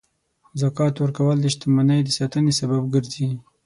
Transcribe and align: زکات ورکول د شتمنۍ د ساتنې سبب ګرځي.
زکات 0.61 0.95
ورکول 0.99 1.37
د 1.41 1.45
شتمنۍ 1.53 1.99
د 2.03 2.09
ساتنې 2.17 2.51
سبب 2.59 2.83
ګرځي. 2.93 3.29